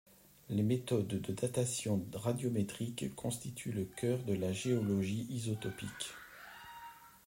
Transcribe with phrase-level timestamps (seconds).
[0.49, 6.09] Les méthodes de datations radiométriques constituent le cœur de la géologie isotopique.